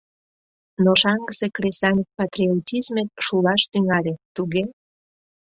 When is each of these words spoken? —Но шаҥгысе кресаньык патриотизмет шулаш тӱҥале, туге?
—Но 0.83 0.91
шаҥгысе 1.01 1.47
кресаньык 1.55 2.09
патриотизмет 2.19 3.09
шулаш 3.25 3.61
тӱҥале, 3.71 4.13
туге? 4.35 4.63